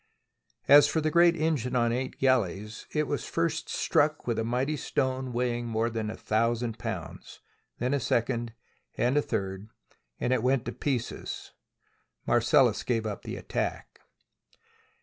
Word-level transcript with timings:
As 0.67 0.87
for 0.87 0.99
the 0.99 1.11
great 1.11 1.35
engine 1.35 1.75
on 1.75 1.91
eight 1.91 2.17
galleys, 2.17 2.87
it 2.91 3.03
was 3.05 3.21
THE 3.21 3.25
BOOK 3.25 3.29
OF 3.29 3.35
FAMOUS 3.39 3.53
SIEGES 3.57 3.65
first 3.65 3.69
struck 3.69 4.25
with 4.25 4.39
a 4.39 4.43
mighty 4.43 4.75
stone 4.75 5.31
weighing 5.31 5.67
more 5.67 5.91
than 5.91 6.09
a 6.09 6.17
thousand 6.17 6.79
pounds; 6.79 7.39
then 7.77 7.93
a 7.93 7.99
second, 7.99 8.53
and 8.97 9.15
a 9.15 9.21
third— 9.21 9.69
and 10.19 10.33
it 10.33 10.41
went 10.41 10.65
to 10.65 10.71
pieces. 10.71 11.51
Marcellus 12.25 12.81
gave 12.81 13.05
up 13.05 13.21
the 13.21 13.35
attack. 13.35 13.99